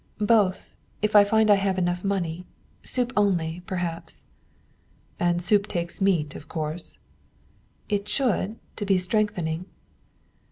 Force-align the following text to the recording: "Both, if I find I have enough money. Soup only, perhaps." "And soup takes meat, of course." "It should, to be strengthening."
"Both, 0.17 0.73
if 1.03 1.15
I 1.15 1.23
find 1.23 1.51
I 1.51 1.57
have 1.57 1.77
enough 1.77 2.03
money. 2.03 2.47
Soup 2.83 3.13
only, 3.15 3.61
perhaps." 3.67 4.25
"And 5.19 5.43
soup 5.43 5.67
takes 5.67 6.01
meat, 6.01 6.33
of 6.33 6.47
course." 6.47 6.97
"It 7.87 8.09
should, 8.09 8.55
to 8.77 8.85
be 8.87 8.97
strengthening." 8.97 9.65